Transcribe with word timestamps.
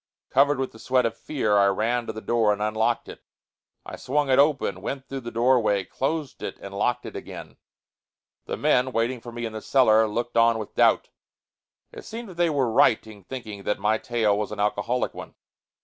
Covered 0.31 0.57
with 0.57 0.71
the 0.71 0.79
sweat 0.79 1.05
of 1.05 1.15
fear, 1.15 1.59
I 1.59 1.67
ran 1.67 2.07
to 2.07 2.11
the 2.11 2.21
door 2.21 2.51
and 2.51 2.59
unlocked 2.59 3.07
it. 3.07 3.21
I 3.85 3.97
swung 3.97 4.31
it 4.31 4.39
open, 4.39 4.81
went 4.81 5.05
through 5.07 5.19
the 5.19 5.29
doorway, 5.29 5.83
closed 5.83 6.41
it 6.41 6.57
and 6.59 6.73
locked 6.73 7.05
it 7.05 7.15
again. 7.15 7.57
The 8.45 8.57
men, 8.57 8.93
waiting 8.93 9.21
for 9.21 9.31
me 9.31 9.45
in 9.45 9.53
the 9.53 9.61
cellar, 9.61 10.07
looked 10.07 10.35
on 10.37 10.57
with 10.57 10.73
doubt. 10.73 11.09
It 11.91 12.03
seemed 12.03 12.29
that 12.29 12.37
they 12.37 12.49
were 12.49 12.71
right 12.71 13.05
in 13.05 13.25
thinking 13.25 13.61
that 13.61 13.77
my 13.77 13.99
tale 13.99 14.35
was 14.35 14.51
an 14.51 14.59
alcoholic 14.59 15.13
one. 15.13 15.35